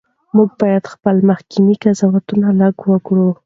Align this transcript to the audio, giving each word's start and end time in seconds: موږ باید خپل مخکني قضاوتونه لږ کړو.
موږ 0.35 0.49
باید 0.61 0.83
خپل 0.93 1.15
مخکني 1.29 1.75
قضاوتونه 1.83 2.47
لږ 2.59 2.75
کړو. 3.07 3.27